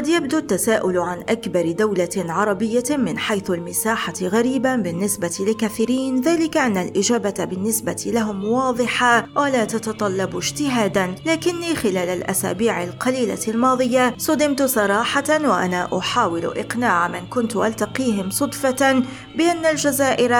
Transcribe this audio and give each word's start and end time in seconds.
قد 0.00 0.08
يبدو 0.08 0.38
التساؤل 0.38 0.98
عن 0.98 1.24
أكبر 1.28 1.72
دولة 1.72 2.08
عربية 2.16 2.84
من 2.90 3.18
حيث 3.18 3.50
المساحة 3.50 4.12
غريبا 4.22 4.76
بالنسبة 4.76 5.32
لكثيرين 5.40 6.20
ذلك 6.20 6.56
أن 6.56 6.76
الإجابة 6.76 7.44
بالنسبة 7.44 8.02
لهم 8.06 8.44
واضحة 8.44 9.26
ولا 9.36 9.64
تتطلب 9.64 10.36
اجتهادا. 10.36 11.14
لكني 11.26 11.74
خلال 11.74 12.08
الأسابيع 12.08 12.84
القليلة 12.84 13.38
الماضية 13.48 14.14
صدمت 14.18 14.62
صراحة 14.62 15.24
وأنا 15.30 15.98
أحاول 15.98 16.44
إقناع 16.44 17.08
من 17.08 17.26
كنت 17.30 17.56
ألتقيهم 17.56 18.30
صدفة 18.30 19.02
بأن 19.36 19.66
الجزائر 19.70 20.34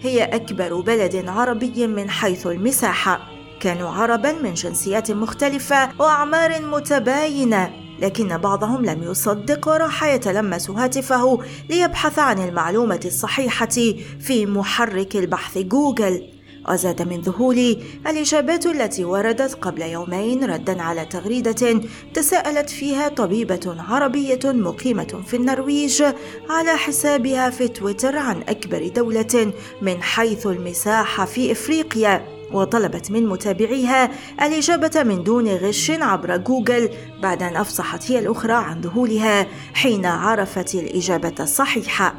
هي 0.00 0.24
أكبر 0.24 0.80
بلد 0.80 1.28
عربي 1.28 1.86
من 1.86 2.10
حيث 2.10 2.46
المساحة. 2.46 3.20
كانوا 3.60 3.88
عربا 3.88 4.32
من 4.32 4.54
جنسيات 4.54 5.10
مختلفة 5.10 5.88
وأعمار 5.98 6.62
متباينة. 6.62 7.83
لكن 7.98 8.36
بعضهم 8.36 8.84
لم 8.84 9.02
يصدق 9.02 9.68
وراح 9.68 10.04
يتلمس 10.04 10.70
هاتفه 10.70 11.38
ليبحث 11.70 12.18
عن 12.18 12.48
المعلومة 12.48 13.00
الصحيحة 13.04 13.94
في 14.20 14.46
محرك 14.46 15.16
البحث 15.16 15.58
جوجل. 15.58 16.34
وزاد 16.68 17.02
من 17.02 17.20
ذهولي 17.20 17.78
الإجابات 18.06 18.66
التي 18.66 19.04
وردت 19.04 19.54
قبل 19.54 19.82
يومين 19.82 20.44
ردا 20.44 20.82
على 20.82 21.04
تغريدة 21.04 21.80
تساءلت 22.14 22.70
فيها 22.70 23.08
طبيبة 23.08 23.76
عربية 23.88 24.40
مقيمة 24.44 25.22
في 25.26 25.36
النرويج 25.36 26.02
على 26.50 26.76
حسابها 26.76 27.50
في 27.50 27.68
تويتر 27.68 28.16
عن 28.16 28.42
أكبر 28.48 28.88
دولة 28.88 29.52
من 29.82 30.02
حيث 30.02 30.46
المساحة 30.46 31.24
في 31.24 31.52
إفريقيا. 31.52 32.43
وطلبت 32.52 33.10
من 33.10 33.26
متابعيها 33.26 34.10
الإجابة 34.42 35.02
من 35.02 35.22
دون 35.22 35.48
غش 35.48 35.90
عبر 35.90 36.36
جوجل 36.36 36.90
بعد 37.22 37.42
أن 37.42 37.56
أفصحت 37.56 38.10
هي 38.10 38.18
الأخرى 38.18 38.52
عن 38.52 38.80
ذهولها 38.80 39.46
حين 39.74 40.06
عرفت 40.06 40.74
الإجابة 40.74 41.34
الصحيحة. 41.40 42.14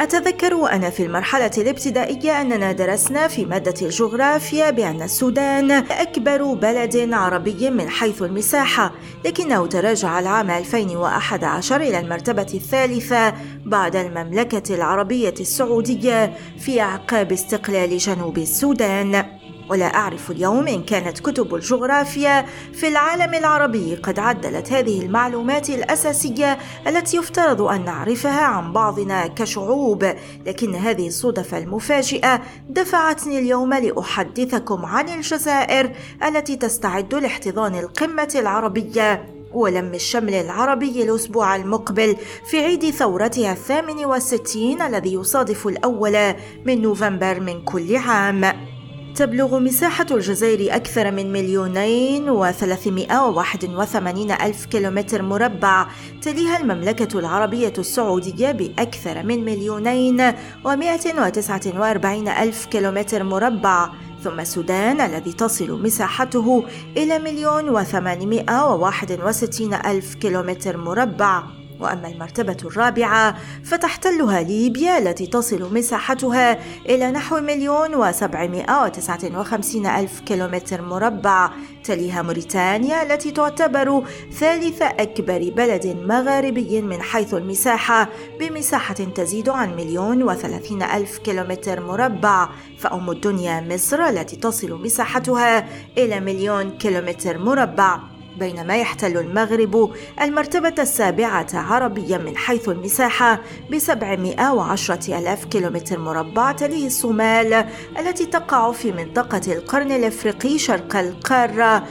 أتذكر 0.00 0.54
وأنا 0.54 0.90
في 0.90 1.06
المرحلة 1.06 1.50
الابتدائية 1.58 2.40
أننا 2.40 2.72
درسنا 2.72 3.28
في 3.28 3.44
مادة 3.44 3.74
الجغرافيا 3.86 4.70
بأن 4.70 5.02
السودان 5.02 5.70
أكبر 5.70 6.54
بلد 6.54 7.12
عربي 7.12 7.70
من 7.70 7.88
حيث 7.88 8.22
المساحة 8.22 8.92
لكنه 9.24 9.66
تراجع 9.66 10.18
العام 10.18 10.50
2011 10.50 11.76
إلى 11.80 12.00
المرتبة 12.00 12.46
الثالثة 12.54 13.34
بعد 13.66 13.96
المملكة 13.96 14.74
العربية 14.74 15.34
السعودية 15.40 16.36
في 16.58 16.80
أعقاب 16.80 17.32
استقلال 17.32 17.98
جنوب 17.98 18.38
السودان. 18.38 19.24
ولا 19.70 19.94
أعرف 19.94 20.30
اليوم 20.30 20.68
إن 20.68 20.82
كانت 20.82 21.20
كتب 21.20 21.54
الجغرافيا 21.54 22.46
في 22.72 22.88
العالم 22.88 23.34
العربي 23.34 23.94
قد 23.94 24.18
عدلت 24.18 24.72
هذه 24.72 25.02
المعلومات 25.02 25.70
الأساسية 25.70 26.58
التي 26.86 27.16
يفترض 27.16 27.62
أن 27.62 27.84
نعرفها 27.84 28.42
عن 28.42 28.72
بعضنا 28.72 29.26
كشعوب 29.26 30.14
لكن 30.46 30.74
هذه 30.74 31.06
الصدفة 31.06 31.58
المفاجئة 31.58 32.42
دفعتني 32.68 33.38
اليوم 33.38 33.74
لأحدثكم 33.74 34.86
عن 34.86 35.08
الجزائر 35.08 35.92
التي 36.24 36.56
تستعد 36.56 37.14
لاحتضان 37.14 37.74
القمة 37.74 38.32
العربية 38.34 39.24
ولم 39.54 39.94
الشمل 39.94 40.34
العربي 40.34 41.02
الأسبوع 41.02 41.56
المقبل 41.56 42.16
في 42.50 42.64
عيد 42.64 42.90
ثورتها 42.90 43.52
الثامن 43.52 44.04
والستين 44.04 44.82
الذي 44.82 45.14
يصادف 45.14 45.66
الأول 45.66 46.34
من 46.64 46.82
نوفمبر 46.82 47.40
من 47.40 47.64
كل 47.64 47.96
عام. 47.96 48.71
تبلغ 49.16 49.58
مساحة 49.58 50.06
الجزائر 50.10 50.76
أكثر 50.76 51.10
من 51.10 51.32
مليونين 51.32 52.30
وثلاثمائة 52.30 53.26
وواحد 53.26 53.64
وثمانين 53.64 54.30
ألف 54.30 54.66
كيلومتر 54.66 55.22
مربع 55.22 55.86
تليها 56.22 56.56
المملكة 56.56 57.18
العربية 57.18 57.72
السعودية 57.78 58.52
بأكثر 58.52 59.22
من 59.22 59.44
مليونين 59.44 60.32
ومائة 60.64 61.22
وتسعة 61.22 61.60
وأربعين 61.76 62.28
ألف 62.28 62.66
كيلومتر 62.66 63.22
مربع. 63.22 63.88
ثم 64.24 64.40
السودان 64.40 65.00
الذي 65.00 65.32
تصل 65.32 65.82
مساحته 65.82 66.64
إلى 66.96 67.18
مليون 67.18 67.68
وثمانمائة 67.68 68.64
وواحد 68.66 69.20
وستين 69.24 69.74
ألف 69.74 70.14
كيلومتر 70.14 70.76
مربع. 70.76 71.61
وأما 71.82 72.08
المرتبة 72.08 72.56
الرابعة 72.64 73.36
فتحتلها 73.64 74.42
ليبيا 74.42 74.98
التي 74.98 75.26
تصل 75.26 75.74
مساحتها 75.74 76.58
إلى 76.86 77.10
نحو 77.10 77.40
مليون 77.40 77.94
وسبعمائة 77.94 78.84
وتسعة 78.84 79.38
وخمسين 79.38 79.86
ألف 79.86 80.20
كيلومتر 80.20 80.82
مربع 80.82 81.50
تليها 81.84 82.22
موريتانيا 82.22 83.02
التي 83.02 83.30
تعتبر 83.30 84.04
ثالث 84.32 84.82
أكبر 84.82 85.52
بلد 85.56 85.86
مغاربي 85.86 86.82
من 86.82 87.02
حيث 87.02 87.34
المساحة 87.34 88.08
بمساحة 88.40 88.94
تزيد 88.94 89.48
عن 89.48 89.76
مليون 89.76 90.22
وثلاثين 90.22 90.82
ألف 90.82 91.18
كيلومتر 91.18 91.80
مربع. 91.80 92.48
فأم 92.78 93.10
الدنيا 93.10 93.60
مصر 93.60 94.08
التي 94.08 94.36
تصل 94.36 94.82
مساحتها 94.82 95.66
إلى 95.98 96.20
مليون 96.20 96.70
كيلومتر 96.70 97.38
مربع. 97.38 98.11
بينما 98.38 98.76
يحتل 98.76 99.16
المغرب 99.16 99.92
المرتبة 100.20 100.74
السابعة 100.78 101.46
عربيا 101.54 102.18
من 102.18 102.36
حيث 102.36 102.68
المساحة 102.68 103.40
بسبعمائة 103.72 104.52
وعشرة 104.52 105.18
ألاف 105.18 105.44
كيلومتر 105.44 105.98
مربع 105.98 106.52
تليه 106.52 106.86
الصومال 106.86 107.66
التي 107.98 108.26
تقع 108.26 108.72
في 108.72 108.92
منطقة 108.92 109.52
القرن 109.52 109.92
الأفريقي 109.92 110.58
شرق 110.58 110.96
القارة 110.96 111.84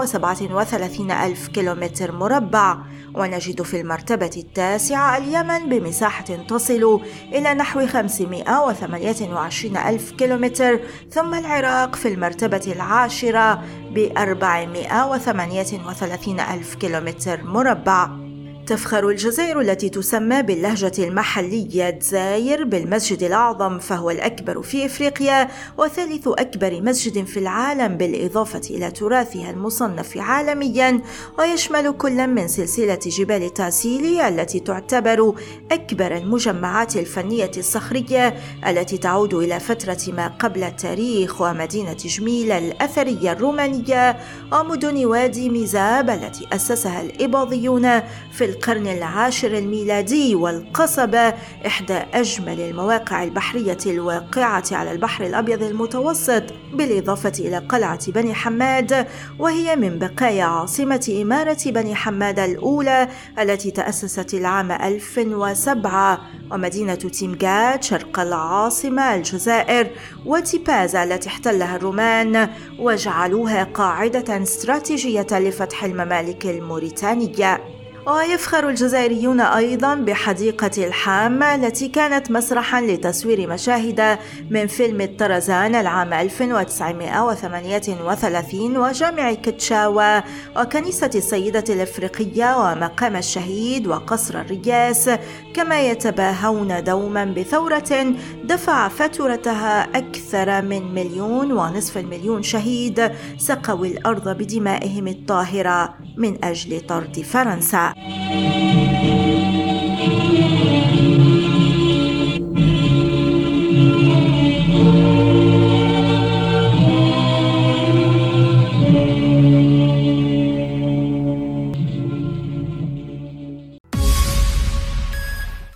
وسبعة 0.00 0.38
وثلاثين 0.42 1.10
ألف 1.10 1.48
كيلومتر 1.48 2.12
مربع. 2.12 2.78
ونجد 3.16 3.62
في 3.62 3.80
المرتبة 3.80 4.30
التاسعة 4.36 5.16
اليمن 5.16 5.68
بمساحة 5.68 6.24
تصل 6.24 7.00
إلى 7.32 7.54
نحو 7.54 7.86
528 7.86 9.76
ألف 9.76 10.10
كيلومتر 10.10 10.80
ثم 11.10 11.34
العراق 11.34 11.94
في 11.94 12.08
المرتبة 12.08 12.72
العاشرة 12.76 13.62
ب 13.96 14.12
438 14.16 16.40
ألف 16.40 16.74
كيلومتر 16.74 17.44
مربع. 17.44 18.25
تفخر 18.66 19.08
الجزائر 19.08 19.60
التي 19.60 19.88
تسمى 19.88 20.42
باللهجة 20.42 20.92
المحلية 20.98 21.90
دزاير 21.90 22.64
بالمسجد 22.64 23.22
الأعظم 23.22 23.78
فهو 23.78 24.10
الأكبر 24.10 24.62
في 24.62 24.86
إفريقيا 24.86 25.48
وثالث 25.78 26.28
أكبر 26.28 26.82
مسجد 26.82 27.24
في 27.24 27.38
العالم 27.38 27.96
بالإضافة 27.96 28.60
إلى 28.70 28.90
تراثها 28.90 29.50
المصنف 29.50 30.16
عالميا 30.18 31.00
ويشمل 31.38 31.92
كل 31.92 32.26
من 32.26 32.48
سلسلة 32.48 32.98
جبال 33.06 33.54
تاسيلي 33.54 34.28
التي 34.28 34.60
تعتبر 34.60 35.34
أكبر 35.72 36.16
المجمعات 36.16 36.96
الفنية 36.96 37.50
الصخرية 37.56 38.34
التي 38.66 38.98
تعود 38.98 39.34
إلى 39.34 39.60
فترة 39.60 40.12
ما 40.12 40.26
قبل 40.26 40.64
التاريخ 40.64 41.40
ومدينة 41.40 41.92
جميلة 41.92 42.58
الأثرية 42.58 43.32
الرومانية 43.32 44.16
ومدن 44.52 45.06
وادي 45.06 45.50
ميزاب 45.50 46.10
التي 46.10 46.46
أسسها 46.52 47.02
الإباضيون 47.02 48.00
في 48.32 48.55
القرن 48.56 48.86
العاشر 48.86 49.58
الميلادي 49.58 50.34
والقصبة 50.34 51.34
إحدى 51.66 51.94
أجمل 52.14 52.60
المواقع 52.60 53.24
البحرية 53.24 53.78
الواقعة 53.86 54.64
على 54.72 54.92
البحر 54.92 55.26
الأبيض 55.26 55.62
المتوسط 55.62 56.42
بالإضافة 56.74 57.32
إلى 57.38 57.58
قلعة 57.58 58.12
بني 58.12 58.34
حماد 58.34 59.06
وهي 59.38 59.76
من 59.76 59.98
بقايا 59.98 60.44
عاصمة 60.44 61.18
إمارة 61.22 61.58
بني 61.66 61.94
حماد 61.94 62.38
الأولى 62.38 63.08
التي 63.38 63.70
تأسست 63.70 64.34
العام 64.34 64.72
1007 64.72 66.20
ومدينة 66.50 66.94
تيمغات 66.94 67.84
شرق 67.84 68.20
العاصمة 68.20 69.14
الجزائر 69.14 69.90
وتيبازا 70.26 71.04
التي 71.04 71.28
احتلها 71.28 71.76
الرومان 71.76 72.50
وجعلوها 72.78 73.64
قاعدة 73.64 74.42
استراتيجية 74.42 75.26
لفتح 75.32 75.84
الممالك 75.84 76.46
الموريتانية. 76.46 77.75
ويفخر 78.06 78.68
الجزائريون 78.68 79.40
أيضا 79.40 79.94
بحديقة 79.94 80.86
الحامة 80.86 81.54
التي 81.54 81.88
كانت 81.88 82.30
مسرحا 82.30 82.80
لتصوير 82.80 83.48
مشاهد 83.48 84.18
من 84.50 84.66
فيلم 84.66 85.00
الطرزان 85.00 85.74
العام 85.74 86.12
1938 86.12 88.76
وجامع 88.76 89.32
كتشاوا 89.32 90.20
وكنيسة 90.56 91.10
السيدة 91.14 91.64
الإفريقية 91.68 92.56
ومقام 92.56 93.16
الشهيد 93.16 93.86
وقصر 93.86 94.40
الرياس 94.40 95.10
كما 95.54 95.80
يتباهون 95.80 96.84
دوما 96.84 97.24
بثورة 97.24 98.14
دفع 98.44 98.88
فاتورتها 98.88 99.82
أكثر 99.82 100.62
من 100.62 100.94
مليون 100.94 101.52
ونصف 101.52 101.98
المليون 101.98 102.42
شهيد 102.42 103.10
سقوا 103.38 103.86
الأرض 103.86 104.28
بدمائهم 104.28 105.08
الطاهرة. 105.08 106.05
من 106.16 106.44
أجل 106.44 106.80
طرد 106.80 107.20
فرنسا 107.20 107.94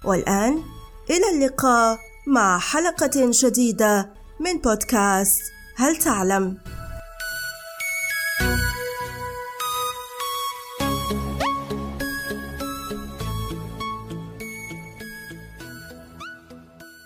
والآن 0.05 0.63
إلى 1.11 1.27
اللقاء 1.35 1.99
مع 2.27 2.59
حلقة 2.59 3.11
جديدة 3.17 4.11
من 4.41 4.59
بودكاست 4.59 5.41
هل 5.77 5.97
تعلم؟ 5.97 6.59